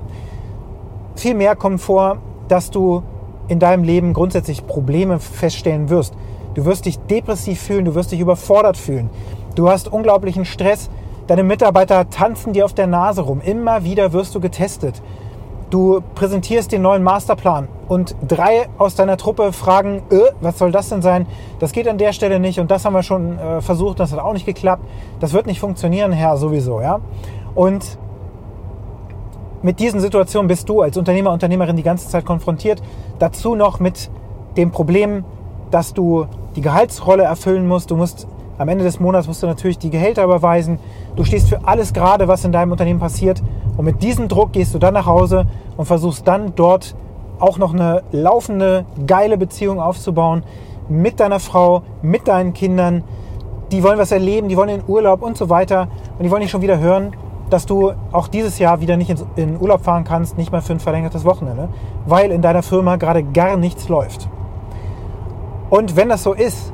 Viel 1.16 1.34
mehr 1.34 1.56
kommt 1.56 1.80
vor, 1.80 2.18
dass 2.46 2.70
du 2.70 3.02
in 3.48 3.58
deinem 3.58 3.82
Leben 3.82 4.12
grundsätzlich 4.12 4.64
Probleme 4.64 5.18
feststellen 5.18 5.90
wirst. 5.90 6.14
Du 6.54 6.64
wirst 6.64 6.86
dich 6.86 7.00
depressiv 7.00 7.60
fühlen, 7.60 7.84
du 7.84 7.96
wirst 7.96 8.12
dich 8.12 8.20
überfordert 8.20 8.76
fühlen. 8.76 9.10
Du 9.56 9.68
hast 9.68 9.92
unglaublichen 9.92 10.44
Stress. 10.44 10.88
Deine 11.26 11.42
Mitarbeiter 11.42 12.08
tanzen 12.08 12.52
dir 12.52 12.64
auf 12.64 12.74
der 12.74 12.86
Nase 12.86 13.22
rum. 13.22 13.40
Immer 13.40 13.82
wieder 13.82 14.12
wirst 14.12 14.36
du 14.36 14.40
getestet. 14.40 15.02
Du 15.72 16.02
präsentierst 16.14 16.70
den 16.70 16.82
neuen 16.82 17.02
Masterplan 17.02 17.66
und 17.88 18.14
drei 18.28 18.68
aus 18.76 18.94
deiner 18.94 19.16
Truppe 19.16 19.54
fragen, 19.54 20.02
äh, 20.10 20.18
was 20.42 20.58
soll 20.58 20.70
das 20.70 20.90
denn 20.90 21.00
sein? 21.00 21.26
Das 21.60 21.72
geht 21.72 21.88
an 21.88 21.96
der 21.96 22.12
Stelle 22.12 22.38
nicht 22.40 22.60
und 22.60 22.70
das 22.70 22.84
haben 22.84 22.92
wir 22.92 23.02
schon 23.02 23.38
äh, 23.38 23.62
versucht, 23.62 23.98
das 23.98 24.12
hat 24.12 24.18
auch 24.18 24.34
nicht 24.34 24.44
geklappt. 24.44 24.84
Das 25.18 25.32
wird 25.32 25.46
nicht 25.46 25.60
funktionieren, 25.60 26.12
Herr, 26.12 26.36
sowieso, 26.36 26.82
ja. 26.82 27.00
Und 27.54 27.96
mit 29.62 29.80
diesen 29.80 30.00
Situationen 30.00 30.46
bist 30.46 30.68
du 30.68 30.82
als 30.82 30.98
Unternehmer, 30.98 31.32
Unternehmerin 31.32 31.74
die 31.74 31.82
ganze 31.82 32.06
Zeit 32.06 32.26
konfrontiert. 32.26 32.82
Dazu 33.18 33.54
noch 33.54 33.80
mit 33.80 34.10
dem 34.58 34.72
Problem, 34.72 35.24
dass 35.70 35.94
du 35.94 36.26
die 36.54 36.60
Gehaltsrolle 36.60 37.22
erfüllen 37.22 37.66
musst. 37.66 37.90
Du 37.90 37.96
musst 37.96 38.26
am 38.58 38.68
Ende 38.68 38.84
des 38.84 39.00
Monats 39.00 39.26
musst 39.26 39.42
du 39.42 39.46
natürlich 39.46 39.78
die 39.78 39.88
Gehälter 39.88 40.22
überweisen. 40.22 40.78
Du 41.16 41.24
stehst 41.24 41.48
für 41.48 41.66
alles 41.66 41.94
gerade, 41.94 42.28
was 42.28 42.44
in 42.44 42.52
deinem 42.52 42.72
Unternehmen 42.72 43.00
passiert. 43.00 43.42
Und 43.76 43.84
mit 43.84 44.02
diesem 44.02 44.28
Druck 44.28 44.52
gehst 44.52 44.74
du 44.74 44.78
dann 44.78 44.94
nach 44.94 45.06
Hause 45.06 45.46
und 45.76 45.86
versuchst 45.86 46.26
dann 46.28 46.54
dort 46.54 46.94
auch 47.38 47.58
noch 47.58 47.72
eine 47.72 48.02
laufende, 48.12 48.84
geile 49.06 49.36
Beziehung 49.36 49.80
aufzubauen 49.80 50.44
mit 50.88 51.20
deiner 51.20 51.40
Frau, 51.40 51.82
mit 52.02 52.28
deinen 52.28 52.52
Kindern. 52.52 53.04
Die 53.72 53.82
wollen 53.82 53.98
was 53.98 54.12
erleben, 54.12 54.48
die 54.48 54.56
wollen 54.56 54.68
in 54.68 54.82
Urlaub 54.86 55.22
und 55.22 55.36
so 55.36 55.48
weiter. 55.48 55.88
Und 56.18 56.24
die 56.24 56.30
wollen 56.30 56.42
nicht 56.42 56.50
schon 56.50 56.62
wieder 56.62 56.78
hören, 56.78 57.16
dass 57.50 57.66
du 57.66 57.92
auch 58.12 58.28
dieses 58.28 58.58
Jahr 58.58 58.80
wieder 58.80 58.96
nicht 58.96 59.14
in 59.36 59.60
Urlaub 59.60 59.84
fahren 59.84 60.04
kannst, 60.04 60.38
nicht 60.38 60.52
mal 60.52 60.62
für 60.62 60.72
ein 60.72 60.80
verlängertes 60.80 61.24
Wochenende, 61.24 61.68
weil 62.06 62.30
in 62.30 62.42
deiner 62.42 62.62
Firma 62.62 62.96
gerade 62.96 63.22
gar 63.22 63.56
nichts 63.56 63.88
läuft. 63.88 64.28
Und 65.68 65.96
wenn 65.96 66.08
das 66.08 66.22
so 66.22 66.32
ist 66.32 66.72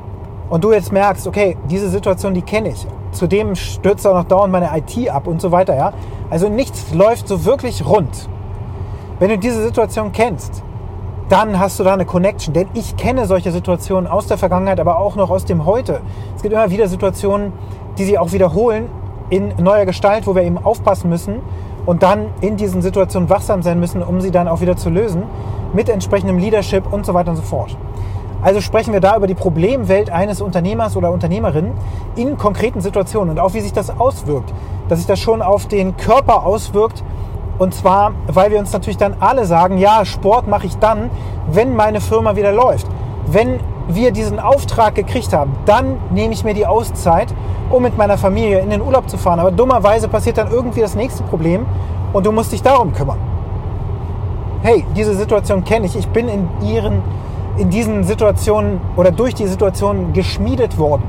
und 0.50 0.64
du 0.64 0.72
jetzt 0.72 0.92
merkst, 0.92 1.26
okay, 1.26 1.56
diese 1.68 1.88
Situation, 1.88 2.34
die 2.34 2.42
kenne 2.42 2.70
ich, 2.70 2.86
zudem 3.12 3.54
stürzt 3.54 4.06
auch 4.06 4.14
noch 4.14 4.24
dauernd 4.24 4.52
meine 4.52 4.70
IT 4.76 5.08
ab 5.08 5.26
und 5.26 5.40
so 5.40 5.50
weiter, 5.50 5.76
ja. 5.76 5.92
Also 6.30 6.48
nichts 6.48 6.92
läuft 6.92 7.28
so 7.28 7.44
wirklich 7.44 7.86
rund. 7.86 8.28
Wenn 9.18 9.30
du 9.30 9.38
diese 9.38 9.62
Situation 9.62 10.12
kennst, 10.12 10.62
dann 11.28 11.58
hast 11.58 11.78
du 11.78 11.84
da 11.84 11.94
eine 11.94 12.06
Connection. 12.06 12.54
Denn 12.54 12.68
ich 12.74 12.96
kenne 12.96 13.26
solche 13.26 13.52
Situationen 13.52 14.06
aus 14.06 14.26
der 14.26 14.38
Vergangenheit, 14.38 14.80
aber 14.80 14.98
auch 14.98 15.16
noch 15.16 15.30
aus 15.30 15.44
dem 15.44 15.66
Heute. 15.66 16.00
Es 16.36 16.42
gibt 16.42 16.54
immer 16.54 16.70
wieder 16.70 16.88
Situationen, 16.88 17.52
die 17.98 18.04
sich 18.04 18.18
auch 18.18 18.32
wiederholen 18.32 18.88
in 19.30 19.52
neuer 19.58 19.84
Gestalt, 19.84 20.26
wo 20.26 20.34
wir 20.34 20.42
eben 20.42 20.58
aufpassen 20.58 21.10
müssen 21.10 21.40
und 21.84 22.02
dann 22.02 22.26
in 22.40 22.56
diesen 22.56 22.82
Situationen 22.82 23.28
wachsam 23.28 23.62
sein 23.62 23.80
müssen, 23.80 24.02
um 24.02 24.20
sie 24.20 24.30
dann 24.30 24.48
auch 24.48 24.60
wieder 24.60 24.76
zu 24.76 24.90
lösen, 24.90 25.22
mit 25.72 25.88
entsprechendem 25.88 26.38
Leadership 26.38 26.90
und 26.90 27.04
so 27.04 27.14
weiter 27.14 27.30
und 27.30 27.36
so 27.36 27.42
fort. 27.42 27.76
Also 28.42 28.60
sprechen 28.60 28.92
wir 28.92 29.00
da 29.00 29.16
über 29.16 29.26
die 29.26 29.34
Problemwelt 29.34 30.10
eines 30.10 30.40
Unternehmers 30.40 30.96
oder 30.96 31.10
Unternehmerin 31.10 31.72
in 32.16 32.38
konkreten 32.38 32.80
Situationen 32.80 33.30
und 33.30 33.38
auch 33.40 33.54
wie 33.54 33.60
sich 33.60 33.72
das 33.72 33.90
auswirkt. 33.98 34.52
Dass 34.88 34.98
sich 34.98 35.08
das 35.08 35.18
schon 35.18 35.42
auf 35.42 35.66
den 35.66 35.96
Körper 35.96 36.46
auswirkt. 36.46 37.02
Und 37.58 37.74
zwar, 37.74 38.12
weil 38.28 38.52
wir 38.52 38.60
uns 38.60 38.72
natürlich 38.72 38.98
dann 38.98 39.14
alle 39.18 39.44
sagen, 39.44 39.78
ja, 39.78 40.04
Sport 40.04 40.46
mache 40.46 40.66
ich 40.66 40.76
dann, 40.78 41.10
wenn 41.50 41.74
meine 41.74 42.00
Firma 42.00 42.36
wieder 42.36 42.52
läuft. 42.52 42.86
Wenn 43.26 43.58
wir 43.88 44.12
diesen 44.12 44.38
Auftrag 44.38 44.94
gekriegt 44.94 45.32
haben, 45.32 45.56
dann 45.66 45.96
nehme 46.10 46.32
ich 46.32 46.44
mir 46.44 46.54
die 46.54 46.66
Auszeit, 46.66 47.34
um 47.70 47.82
mit 47.82 47.96
meiner 47.96 48.18
Familie 48.18 48.60
in 48.60 48.70
den 48.70 48.80
Urlaub 48.80 49.08
zu 49.10 49.16
fahren. 49.16 49.40
Aber 49.40 49.50
dummerweise 49.50 50.08
passiert 50.08 50.38
dann 50.38 50.50
irgendwie 50.50 50.80
das 50.80 50.94
nächste 50.94 51.24
Problem 51.24 51.66
und 52.12 52.24
du 52.24 52.32
musst 52.32 52.52
dich 52.52 52.62
darum 52.62 52.92
kümmern. 52.92 53.18
Hey, 54.62 54.84
diese 54.96 55.14
Situation 55.14 55.64
kenne 55.64 55.86
ich. 55.86 55.96
Ich 55.96 56.08
bin 56.08 56.28
in, 56.28 56.48
ihren, 56.62 57.02
in 57.58 57.70
diesen 57.70 58.04
Situationen 58.04 58.80
oder 58.96 59.10
durch 59.10 59.34
die 59.34 59.46
Situation 59.46 60.12
geschmiedet 60.12 60.78
worden. 60.78 61.02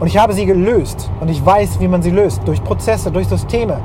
Und 0.00 0.06
ich 0.08 0.18
habe 0.18 0.32
sie 0.32 0.46
gelöst. 0.46 1.10
Und 1.20 1.30
ich 1.30 1.44
weiß, 1.44 1.80
wie 1.80 1.88
man 1.88 2.02
sie 2.02 2.10
löst. 2.10 2.42
Durch 2.46 2.62
Prozesse, 2.62 3.10
durch 3.10 3.28
Systeme, 3.28 3.78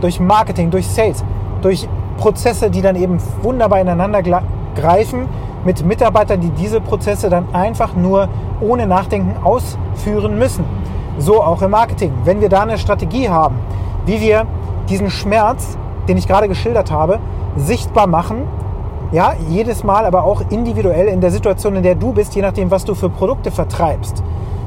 durch 0.00 0.20
Marketing, 0.20 0.70
durch 0.70 0.86
Sales, 0.86 1.24
durch 1.62 1.88
Prozesse, 2.18 2.70
die 2.70 2.82
dann 2.82 2.96
eben 2.96 3.18
wunderbar 3.42 3.80
ineinander 3.80 4.22
greifen 4.74 5.28
mit 5.64 5.84
Mitarbeitern, 5.84 6.40
die 6.40 6.50
diese 6.50 6.80
Prozesse 6.80 7.30
dann 7.30 7.46
einfach 7.54 7.94
nur 7.94 8.28
ohne 8.60 8.86
Nachdenken 8.86 9.34
ausführen 9.42 10.38
müssen. 10.38 10.64
So 11.18 11.42
auch 11.42 11.62
im 11.62 11.70
Marketing. 11.70 12.12
Wenn 12.24 12.40
wir 12.40 12.48
da 12.48 12.62
eine 12.62 12.76
Strategie 12.76 13.28
haben, 13.28 13.56
wie 14.04 14.20
wir 14.20 14.46
diesen 14.88 15.10
Schmerz, 15.10 15.78
den 16.08 16.16
ich 16.18 16.28
gerade 16.28 16.48
geschildert 16.48 16.90
habe, 16.90 17.20
sichtbar 17.56 18.06
machen, 18.06 18.42
ja, 19.14 19.34
jedes 19.48 19.84
Mal, 19.84 20.06
aber 20.06 20.24
auch 20.24 20.42
individuell 20.50 21.06
in 21.06 21.20
der 21.20 21.30
Situation, 21.30 21.76
in 21.76 21.84
der 21.84 21.94
du 21.94 22.12
bist, 22.12 22.34
je 22.34 22.42
nachdem, 22.42 22.72
was 22.72 22.84
du 22.84 22.96
für 22.96 23.08
Produkte 23.08 23.52
vertreibst, 23.52 24.24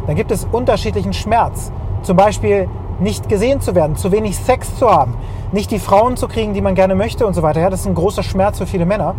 dann 0.08 0.16
gibt 0.16 0.32
es 0.32 0.48
unterschiedlichen 0.50 1.12
Schmerz. 1.12 1.70
Zum 2.04 2.16
Beispiel 2.16 2.70
nicht 3.02 3.28
gesehen 3.28 3.60
zu 3.60 3.76
werden, 3.76 3.98
zu 3.98 4.10
wenig 4.14 4.38
Sex 4.38 4.74
zu 4.78 4.90
haben, 4.90 5.16
nicht 5.52 5.70
die 5.70 5.80
Frauen 5.80 6.16
zu 6.16 6.30
kriegen, 6.30 6.54
die 6.54 6.62
man 6.62 6.76
gerne 6.76 6.96
möchte 6.96 7.28
und 7.28 7.34
so 7.34 7.44
weiter. 7.44 7.60
Ja, 7.60 7.70
das 7.70 7.82
ist 7.82 7.88
ein 7.88 7.96
großer 7.96 8.24
Schmerz 8.24 8.58
für 8.58 8.66
viele 8.66 8.86
Männer. 8.86 9.16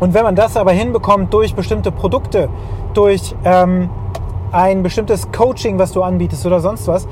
Und 0.00 0.14
wenn 0.14 0.24
man 0.24 0.34
das 0.34 0.56
aber 0.56 0.72
hinbekommt 0.72 1.34
durch 1.34 1.54
bestimmte 1.54 1.92
Produkte, 1.92 2.48
durch 2.94 3.34
ähm, 3.44 3.90
ein 4.50 4.82
bestimmtes 4.82 5.30
Coaching, 5.30 5.78
was 5.78 5.92
du 5.92 6.02
anbietest 6.02 6.46
oder 6.46 6.60
sonst 6.60 6.88
was, 6.88 7.06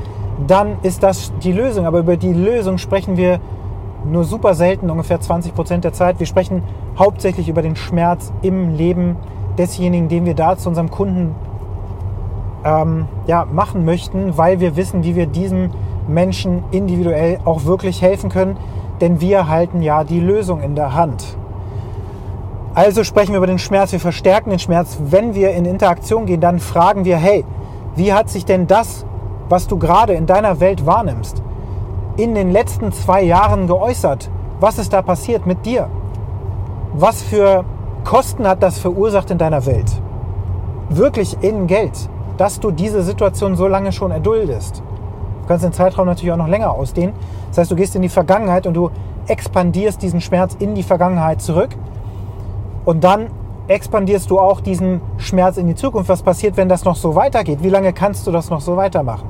dann 0.47 0.78
ist 0.83 1.02
das 1.02 1.35
die 1.42 1.52
Lösung. 1.52 1.85
Aber 1.85 1.99
über 1.99 2.16
die 2.16 2.33
Lösung 2.33 2.78
sprechen 2.78 3.18
wir 3.18 3.40
nur 4.05 4.25
super 4.25 4.55
selten, 4.55 4.90
ungefähr 4.90 5.21
20 5.21 5.55
Prozent 5.55 5.85
der 5.85 5.93
Zeit. 5.93 6.19
Wir 6.19 6.26
sprechen 6.26 6.62
hauptsächlich 6.99 7.49
über 7.49 7.62
den 7.62 7.76
Schmerz 7.76 8.33
im 8.43 8.75
Leben 8.75 9.17
desjenigen, 9.57 10.09
den 10.09 10.25
wir 10.25 10.35
da 10.35 10.57
zu 10.57 10.69
unserem 10.69 10.90
Kunden 10.90 11.35
ähm, 12.64 13.07
ja, 13.26 13.45
machen 13.45 13.85
möchten, 13.85 14.37
weil 14.37 14.61
wir 14.61 14.76
wissen, 14.76 15.05
wie 15.05 15.17
wir 15.17 15.26
diesem 15.26 15.71
Menschen 16.07 16.64
individuell 16.71 17.38
auch 17.45 17.64
wirklich 17.64 18.02
helfen 18.02 18.31
können. 18.31 18.57
Denn 19.00 19.21
wir 19.21 19.49
halten 19.49 19.83
ja 19.83 20.05
die 20.05 20.21
Lösung 20.21 20.61
in 20.61 20.75
der 20.75 20.95
Hand. 20.95 21.37
Also 22.75 23.05
sprechen 23.05 23.33
wir 23.33 23.38
über 23.38 23.47
den 23.47 23.59
Schmerz, 23.59 23.93
wir 23.93 24.00
verstärken 24.00 24.50
den 24.50 24.59
Schmerz. 24.59 24.99
Wenn 25.00 25.35
wir 25.35 25.50
in 25.50 25.64
Interaktion 25.64 26.26
gehen, 26.26 26.40
dann 26.40 26.59
fragen 26.59 27.05
wir, 27.05 27.17
hey, 27.17 27.45
wie 27.97 28.12
hat 28.12 28.28
sich 28.28 28.45
denn 28.45 28.67
das, 28.67 29.05
was 29.49 29.67
du 29.67 29.78
gerade 29.78 30.12
in 30.12 30.26
deiner 30.26 30.61
Welt 30.61 30.87
wahrnimmst, 30.87 31.43
in 32.19 32.35
den 32.35 32.51
letzten 32.51 32.93
zwei 32.93 33.23
Jahren 33.23 33.69
geäußert? 33.69 34.29
Was 34.61 34.79
ist 34.79 34.93
da 34.93 35.03
passiert 35.03 35.47
mit 35.47 35.65
dir? 35.65 35.89
Was 36.93 37.23
für 37.23 37.65
Kosten 38.05 38.47
hat 38.47 38.63
das 38.63 38.79
verursacht 38.79 39.31
in 39.31 39.39
deiner 39.39 39.65
Welt? 39.67 39.91
Wirklich 40.89 41.37
in 41.43 41.69
Geld, 41.69 42.11
dass 42.37 42.59
du 42.59 42.73
diese 42.73 43.03
Situation 43.03 43.55
so 43.55 43.69
lange 43.69 43.93
schon 43.93 44.11
erduldest. 44.11 44.83
Du 45.43 45.49
kannst 45.49 45.65
den 45.65 45.73
Zeitraum 45.73 46.07
natürlich 46.07 46.33
auch 46.33 46.37
noch 46.37 46.49
länger 46.49 46.73
ausdehnen. 46.73 47.15
Das 47.51 47.59
heißt, 47.59 47.71
du 47.71 47.77
gehst 47.77 47.95
in 47.95 48.03
die 48.03 48.09
Vergangenheit 48.09 48.67
und 48.67 48.75
du 48.75 48.91
expandierst 49.29 50.03
diesen 50.03 50.21
Schmerz 50.21 50.57
in 50.59 50.75
die 50.75 50.83
Vergangenheit 50.83 51.41
zurück 51.41 51.71
und 52.85 53.05
dann 53.05 53.29
expandierst 53.69 54.29
du 54.29 54.41
auch 54.41 54.61
diesen 54.61 55.03
Schmerz 55.19 55.57
in 55.57 55.69
die 55.69 55.77
Zukunft. 55.77 56.09
Was 56.09 56.23
passiert, 56.23 56.57
wenn 56.57 56.69
das 56.69 56.85
noch 56.85 56.97
so 56.97 57.15
weitergeht? 57.15 57.63
Wie 57.63 57.69
lange 57.69 57.93
kannst 57.93 58.27
du 58.27 58.33
das 58.33 58.51
noch 58.51 58.61
so 58.61 58.77
weitermachen? 58.77 59.29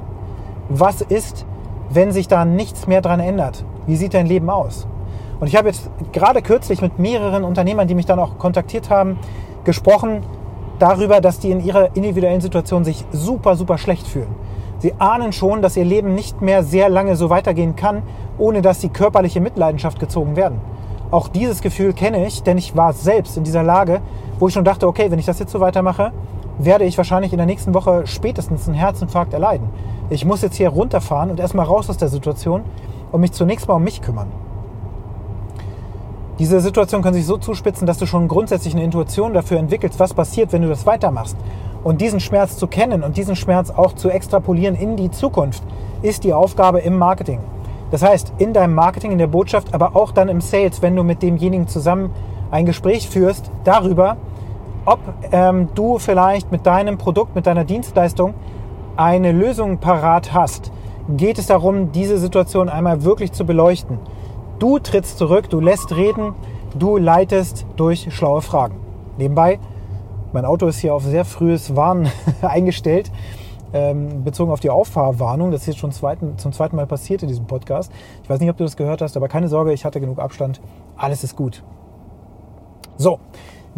Was 0.71 1.03
ist, 1.03 1.45
wenn 1.91 2.13
sich 2.13 2.29
da 2.29 2.45
nichts 2.45 2.87
mehr 2.87 3.01
dran 3.01 3.21
ändert? 3.21 3.65
Wie 3.87 3.97
sieht 3.97 4.15
dein 4.15 4.27
Leben 4.27 4.51
aus? 4.51 4.87
Und 5.41 5.47
ich 5.47 5.57
habe 5.57 5.69
jetzt 5.69 5.91
gerade 6.13 6.43
kürzlich 6.43 6.83
mit 6.83 6.99
mehreren 6.99 7.45
Unternehmern, 7.45 7.87
die 7.87 7.95
mich 7.95 8.07
dann 8.07 8.19
auch 8.19 8.39
kontaktiert 8.39 8.91
haben, 8.91 9.19
gesprochen 9.65 10.23
darüber, 10.79 11.21
dass 11.21 11.39
die 11.39 11.51
in 11.51 11.65
ihrer 11.65 11.97
individuellen 11.97 12.41
Situation 12.41 12.85
sich 12.85 13.05
super, 13.13 13.57
super 13.57 13.79
schlecht 13.79 14.07
fühlen. 14.07 14.35
Sie 14.79 14.95
ahnen 14.99 15.33
schon, 15.33 15.61
dass 15.61 15.77
ihr 15.77 15.85
Leben 15.85 16.15
nicht 16.15 16.41
mehr 16.41 16.63
sehr 16.63 16.89
lange 16.89 17.17
so 17.17 17.31
weitergehen 17.31 17.75
kann, 17.75 18.03
ohne 18.39 18.63
dass 18.63 18.81
sie 18.81 18.89
körperliche 18.89 19.41
Mitleidenschaft 19.41 19.99
gezogen 19.99 20.37
werden. 20.37 20.61
Auch 21.11 21.29
dieses 21.29 21.63
Gefühl 21.63 21.95
kenne 21.95 22.27
ich, 22.27 22.43
denn 22.43 22.59
ich 22.59 22.77
war 22.77 22.93
selbst 22.93 23.37
in 23.37 23.45
dieser 23.45 23.63
Lage, 23.63 24.01
wo 24.39 24.49
ich 24.49 24.55
schon 24.55 24.65
dachte, 24.65 24.87
okay, 24.87 25.11
wenn 25.11 25.19
ich 25.19 25.27
das 25.27 25.39
jetzt 25.39 25.51
so 25.51 25.59
weitermache, 25.59 26.13
werde 26.59 26.85
ich 26.85 26.97
wahrscheinlich 26.99 27.33
in 27.33 27.39
der 27.39 27.47
nächsten 27.47 27.75
Woche 27.75 28.07
spätestens 28.07 28.67
einen 28.67 28.77
Herzinfarkt 28.77 29.33
erleiden. 29.33 29.69
Ich 30.11 30.25
muss 30.25 30.43
jetzt 30.43 30.57
hier 30.57 30.69
runterfahren 30.69 31.31
und 31.31 31.41
erstmal 31.41 31.67
raus 31.67 31.89
aus 31.89 31.97
der 31.97 32.09
Situation 32.09 32.63
und 33.13 33.21
mich 33.21 33.33
zunächst 33.33 33.69
mal 33.69 33.75
um 33.75 33.85
mich 33.85 34.03
kümmern. 34.03 34.29
Diese 36.39 36.61
Situation 36.61 37.03
kann 37.03 37.15
sich 37.15 37.27
so 37.27 37.37
zuspitzen, 37.37 37.87
dass 37.87 37.99
du 37.99 38.07
schon 38.07 38.29
grundsätzlich 38.29 38.75
eine 38.75 38.85
Intuition 38.85 39.35
dafür 39.35 39.59
entwickelst, 39.59 39.99
was 39.99 40.15
passiert, 40.15 40.53
wenn 40.53 40.63
du 40.63 40.69
das 40.69 40.87
weitermachst. 40.87 41.37
Und 41.83 42.01
diesen 42.01 42.21
Schmerz 42.21 42.57
zu 42.57 42.67
kennen 42.67 43.03
und 43.03 43.17
diesen 43.17 43.35
Schmerz 43.35 43.71
auch 43.71 43.93
zu 43.93 44.09
extrapolieren 44.09 44.77
in 44.77 44.97
die 44.97 45.11
Zukunft, 45.11 45.63
ist 46.03 46.23
die 46.25 46.33
Aufgabe 46.33 46.81
im 46.81 46.97
Marketing. 46.97 47.41
Das 47.91 48.03
heißt, 48.03 48.35
in 48.39 48.53
deinem 48.53 48.75
Marketing, 48.75 49.13
in 49.13 49.19
der 49.19 49.27
Botschaft, 49.27 49.75
aber 49.75 49.97
auch 49.97 50.13
dann 50.13 50.29
im 50.29 50.41
Sales, 50.41 50.83
wenn 50.83 50.95
du 50.95 51.03
mit 51.03 51.23
demjenigen 51.23 51.67
zusammen 51.67 52.11
ein 52.51 52.67
Gespräch 52.67 53.09
führst 53.09 53.51
darüber, 53.65 54.17
ob 54.89 55.01
ähm, 55.33 55.69
du 55.75 55.99
vielleicht 55.99 56.51
mit 56.51 56.67
deinem 56.67 56.97
Produkt, 56.97 57.35
mit 57.35 57.47
deiner 57.47 57.65
Dienstleistung 57.65 58.35
eine 58.97 59.33
Lösung 59.33 59.79
parat 59.79 60.33
hast, 60.33 60.73
geht 61.11 61.39
es 61.39 61.47
darum, 61.47 61.93
diese 61.93 62.17
Situation 62.17 62.69
einmal 62.69 63.05
wirklich 63.05 63.33
zu 63.33 63.45
beleuchten. 63.45 63.99
Du 64.59 64.79
trittst 64.79 65.19
zurück, 65.19 65.51
du 65.51 65.61
lässt 65.61 65.95
reden, 65.95 66.35
du 66.75 66.97
leitest 66.97 67.67
durch 67.77 68.09
schlaue 68.15 68.41
Fragen. 68.41 68.77
Nebenbei, 69.19 69.59
mein 70.33 70.47
Auto 70.47 70.67
ist 70.67 70.79
hier 70.79 70.95
auf 70.95 71.05
sehr 71.05 71.25
frühes 71.25 71.77
Warnen 71.77 72.11
eingestellt 72.43 73.11
ähm, 73.73 74.25
bezogen 74.25 74.51
auf 74.51 74.61
die 74.61 74.71
Auffahrwarnung. 74.71 75.51
Das 75.51 75.63
ist 75.63 75.67
jetzt 75.67 75.79
schon 75.79 75.93
zweiten, 75.93 76.39
zum 76.39 76.53
zweiten 76.53 76.77
Mal 76.77 76.87
passiert 76.87 77.23
in 77.23 77.29
diesem 77.29 77.47
Podcast. 77.47 77.93
Ich 78.23 78.31
weiß 78.31 78.41
nicht, 78.41 78.51
ob 78.51 78.57
du 78.57 78.65
das 78.65 78.77
gehört 78.77 79.03
hast, 79.03 79.17
aber 79.17 79.29
keine 79.29 79.49
Sorge, 79.49 79.73
ich 79.73 79.85
hatte 79.85 80.01
genug 80.01 80.19
Abstand. 80.19 80.61
Alles 80.97 81.25
ist 81.25 81.37
gut. 81.37 81.63
So, 82.97 83.21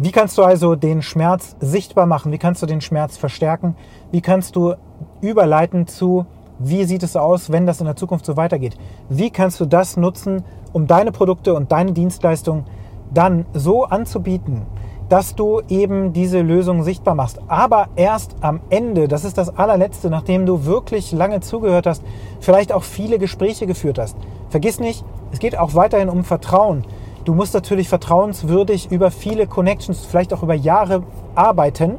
wie 0.03 0.11
kannst 0.11 0.35
du 0.39 0.41
also 0.41 0.73
den 0.73 1.03
Schmerz 1.03 1.55
sichtbar 1.59 2.07
machen? 2.07 2.31
Wie 2.31 2.39
kannst 2.39 2.63
du 2.63 2.65
den 2.65 2.81
Schmerz 2.81 3.17
verstärken? 3.17 3.75
Wie 4.09 4.21
kannst 4.21 4.55
du 4.55 4.73
überleiten 5.21 5.85
zu, 5.85 6.25
wie 6.57 6.85
sieht 6.85 7.03
es 7.03 7.15
aus, 7.15 7.51
wenn 7.51 7.67
das 7.67 7.81
in 7.81 7.85
der 7.85 7.95
Zukunft 7.95 8.25
so 8.25 8.35
weitergeht? 8.35 8.75
Wie 9.09 9.29
kannst 9.29 9.59
du 9.59 9.65
das 9.65 9.97
nutzen, 9.97 10.43
um 10.73 10.87
deine 10.87 11.11
Produkte 11.11 11.53
und 11.53 11.71
deine 11.71 11.91
Dienstleistungen 11.91 12.65
dann 13.13 13.45
so 13.53 13.83
anzubieten, 13.83 14.63
dass 15.07 15.35
du 15.35 15.61
eben 15.67 16.13
diese 16.13 16.41
Lösung 16.41 16.83
sichtbar 16.83 17.13
machst. 17.13 17.39
Aber 17.47 17.89
erst 17.95 18.37
am 18.41 18.61
Ende, 18.71 19.07
das 19.07 19.23
ist 19.23 19.37
das 19.37 19.55
allerletzte, 19.55 20.09
nachdem 20.09 20.47
du 20.47 20.65
wirklich 20.65 21.11
lange 21.11 21.41
zugehört 21.41 21.85
hast, 21.85 22.01
vielleicht 22.39 22.71
auch 22.71 22.83
viele 22.83 23.19
Gespräche 23.19 23.67
geführt 23.67 23.99
hast. 23.99 24.17
Vergiss 24.49 24.79
nicht, 24.79 25.05
es 25.31 25.37
geht 25.37 25.59
auch 25.59 25.75
weiterhin 25.75 26.09
um 26.09 26.23
Vertrauen. 26.23 26.85
Du 27.23 27.35
musst 27.35 27.53
natürlich 27.53 27.87
vertrauenswürdig 27.87 28.91
über 28.91 29.11
viele 29.11 29.45
Connections, 29.45 30.05
vielleicht 30.05 30.33
auch 30.33 30.41
über 30.41 30.55
Jahre 30.55 31.03
arbeiten, 31.35 31.97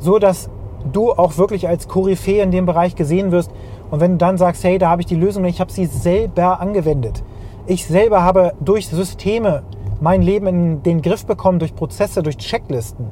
so 0.00 0.18
dass 0.18 0.50
du 0.92 1.12
auch 1.12 1.38
wirklich 1.38 1.68
als 1.68 1.86
Koryphäe 1.86 2.42
in 2.42 2.50
dem 2.50 2.66
Bereich 2.66 2.96
gesehen 2.96 3.30
wirst. 3.30 3.50
Und 3.90 4.00
wenn 4.00 4.12
du 4.12 4.18
dann 4.18 4.36
sagst, 4.36 4.64
hey, 4.64 4.78
da 4.78 4.90
habe 4.90 5.02
ich 5.02 5.06
die 5.06 5.14
Lösung, 5.14 5.44
ich 5.44 5.60
habe 5.60 5.70
sie 5.70 5.86
selber 5.86 6.60
angewendet. 6.60 7.22
Ich 7.66 7.86
selber 7.86 8.22
habe 8.22 8.54
durch 8.60 8.88
Systeme 8.88 9.62
mein 10.00 10.22
Leben 10.22 10.46
in 10.46 10.82
den 10.82 11.02
Griff 11.02 11.24
bekommen 11.26 11.58
durch 11.58 11.74
Prozesse, 11.74 12.22
durch 12.22 12.38
Checklisten, 12.38 13.06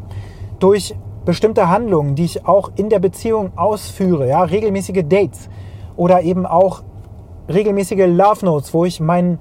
durch 0.59 0.95
bestimmte 1.25 1.69
Handlungen, 1.69 2.15
die 2.15 2.25
ich 2.25 2.47
auch 2.47 2.71
in 2.77 2.89
der 2.89 3.01
Beziehung 3.01 3.53
ausführe, 3.57 4.29
ja, 4.29 4.43
regelmäßige 4.43 5.05
Dates 5.09 5.49
oder 5.97 6.23
eben 6.23 6.47
auch 6.47 6.83
regelmäßige 7.49 8.07
Love 8.07 8.45
Notes, 8.45 8.73
wo 8.73 8.85
ich 8.85 9.01
meinen 9.01 9.39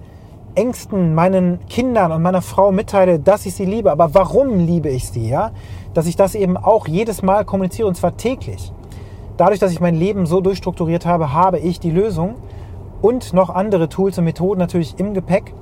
Ängsten, 0.55 1.13
meinen 1.13 1.59
Kindern 1.67 2.11
und 2.11 2.21
meiner 2.21 2.41
Frau 2.41 2.71
mitteile, 2.71 3.19
dass 3.19 3.45
ich 3.45 3.55
sie 3.55 3.65
liebe. 3.65 3.91
Aber 3.91 4.13
warum 4.13 4.59
liebe 4.59 4.89
ich 4.89 5.09
sie? 5.09 5.29
Ja? 5.29 5.51
Dass 5.93 6.07
ich 6.07 6.15
das 6.15 6.35
eben 6.35 6.57
auch 6.57 6.87
jedes 6.87 7.21
Mal 7.21 7.45
kommuniziere 7.45 7.87
und 7.87 7.95
zwar 7.95 8.17
täglich. 8.17 8.71
Dadurch, 9.37 9.59
dass 9.59 9.71
ich 9.71 9.81
mein 9.81 9.95
Leben 9.95 10.25
so 10.25 10.41
durchstrukturiert 10.41 11.05
habe, 11.05 11.33
habe 11.33 11.59
ich 11.59 11.79
die 11.79 11.91
Lösung 11.91 12.35
und 13.01 13.33
noch 13.33 13.49
andere 13.49 13.89
Tools 13.89 14.17
und 14.17 14.23
Methoden 14.23 14.59
natürlich 14.59 14.97
im 14.97 15.13
Gepäck, 15.13 15.53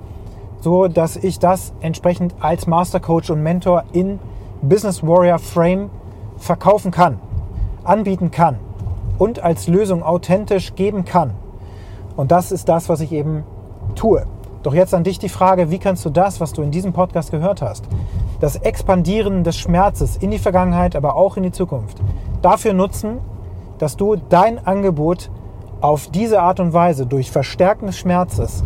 so 0.61 0.87
dass 0.87 1.17
ich 1.17 1.39
das 1.39 1.73
entsprechend 1.81 2.35
als 2.39 2.67
Master 2.67 2.99
Coach 2.99 3.29
und 3.31 3.41
Mentor 3.41 3.83
in 3.91 4.19
Business 4.61 5.03
Warrior 5.03 5.39
Frame 5.39 5.89
verkaufen 6.37 6.91
kann, 6.91 7.19
anbieten 7.83 8.31
kann 8.31 8.59
und 9.17 9.43
als 9.43 9.67
Lösung 9.67 10.03
authentisch 10.03 10.75
geben 10.75 11.03
kann. 11.03 11.31
Und 12.15 12.31
das 12.31 12.51
ist 12.51 12.69
das, 12.69 12.89
was 12.89 13.01
ich 13.01 13.11
eben 13.11 13.43
tue. 13.95 14.25
Doch 14.63 14.73
jetzt 14.73 14.93
an 14.93 15.03
dich 15.03 15.19
die 15.19 15.29
Frage, 15.29 15.71
wie 15.71 15.77
kannst 15.77 16.05
du 16.05 16.09
das, 16.09 16.39
was 16.39 16.53
du 16.53 16.61
in 16.61 16.71
diesem 16.71 16.93
Podcast 16.93 17.31
gehört 17.31 17.61
hast, 17.61 17.83
das 18.39 18.55
Expandieren 18.55 19.43
des 19.43 19.57
Schmerzes 19.57 20.15
in 20.15 20.31
die 20.31 20.39
Vergangenheit, 20.39 20.95
aber 20.95 21.17
auch 21.17 21.35
in 21.35 21.43
die 21.43 21.51
Zukunft 21.51 21.97
dafür 22.41 22.73
nutzen, 22.73 23.19
dass 23.77 23.97
du 23.97 24.15
dein 24.15 24.65
Angebot 24.65 25.29
auf 25.81 26.07
diese 26.07 26.41
Art 26.41 26.61
und 26.61 26.71
Weise 26.71 27.05
durch 27.05 27.29
Verstärken 27.29 27.87
des 27.87 27.97
Schmerzes 27.97 28.63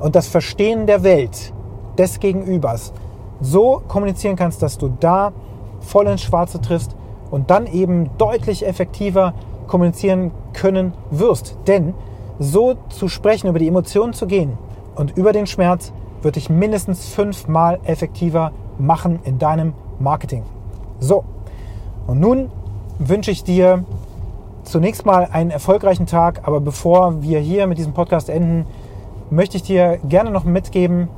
und 0.00 0.14
das 0.14 0.28
Verstehen 0.28 0.86
der 0.86 1.02
Welt 1.02 1.54
des 1.96 2.20
Gegenübers 2.20 2.92
so 3.40 3.80
kommunizieren 3.88 4.36
kannst, 4.36 4.62
dass 4.62 4.76
du 4.76 4.92
da 5.00 5.32
voll 5.80 6.06
ins 6.08 6.22
Schwarze 6.22 6.60
triffst 6.60 6.94
und 7.30 7.50
dann 7.50 7.66
eben 7.66 8.10
deutlich 8.18 8.66
effektiver 8.66 9.32
kommunizieren 9.66 10.30
können 10.52 10.92
wirst. 11.10 11.56
Denn 11.66 11.94
so 12.38 12.74
zu 12.90 13.08
sprechen, 13.08 13.48
über 13.48 13.58
die 13.58 13.68
Emotionen 13.68 14.12
zu 14.12 14.26
gehen 14.26 14.58
und 14.98 15.16
über 15.16 15.32
den 15.32 15.46
Schmerz, 15.46 15.92
wird 16.22 16.34
dich 16.36 16.50
mindestens 16.50 17.08
fünfmal 17.08 17.78
effektiver 17.84 18.50
machen 18.78 19.20
in 19.24 19.38
deinem 19.38 19.72
Marketing. 20.00 20.42
So, 20.98 21.24
und 22.08 22.18
nun 22.18 22.50
wünsche 22.98 23.30
ich 23.30 23.44
dir 23.44 23.84
zunächst 24.64 25.06
mal 25.06 25.28
einen 25.30 25.50
erfolgreichen 25.50 26.06
Tag, 26.06 26.40
aber 26.44 26.60
bevor 26.60 27.22
wir 27.22 27.38
hier 27.38 27.68
mit 27.68 27.78
diesem 27.78 27.94
Podcast 27.94 28.28
enden, 28.28 28.66
möchte 29.30 29.56
ich 29.56 29.62
dir 29.62 29.98
gerne 30.08 30.30
noch 30.30 30.44
mitgeben, 30.44 31.08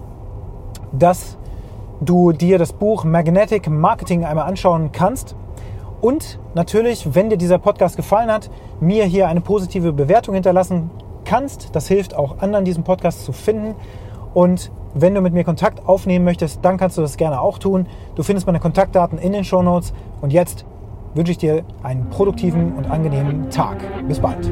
dass 0.92 1.38
du 2.02 2.32
dir 2.32 2.58
das 2.58 2.74
Buch 2.74 3.04
Magnetic 3.04 3.68
Marketing 3.70 4.24
einmal 4.24 4.46
anschauen 4.46 4.92
kannst. 4.92 5.34
Und 6.02 6.38
natürlich, 6.54 7.14
wenn 7.14 7.30
dir 7.30 7.38
dieser 7.38 7.58
Podcast 7.58 7.96
gefallen 7.96 8.30
hat, 8.30 8.50
mir 8.80 9.04
hier 9.04 9.28
eine 9.28 9.40
positive 9.40 9.92
Bewertung 9.92 10.34
hinterlassen 10.34 10.90
kannst. 11.24 11.74
Das 11.74 11.88
hilft 11.88 12.14
auch 12.14 12.38
anderen, 12.40 12.64
diesen 12.64 12.84
Podcast 12.84 13.24
zu 13.24 13.32
finden. 13.32 13.74
Und 14.34 14.70
wenn 14.94 15.14
du 15.14 15.20
mit 15.20 15.32
mir 15.32 15.44
Kontakt 15.44 15.86
aufnehmen 15.86 16.24
möchtest, 16.24 16.64
dann 16.64 16.76
kannst 16.76 16.98
du 16.98 17.02
das 17.02 17.16
gerne 17.16 17.40
auch 17.40 17.58
tun. 17.58 17.86
Du 18.16 18.22
findest 18.22 18.46
meine 18.46 18.60
Kontaktdaten 18.60 19.18
in 19.18 19.32
den 19.32 19.44
Show 19.44 19.62
Notes. 19.62 19.92
Und 20.20 20.32
jetzt 20.32 20.64
wünsche 21.14 21.32
ich 21.32 21.38
dir 21.38 21.64
einen 21.82 22.08
produktiven 22.10 22.72
und 22.74 22.90
angenehmen 22.90 23.50
Tag. 23.50 23.78
Bis 24.06 24.20
bald. 24.20 24.50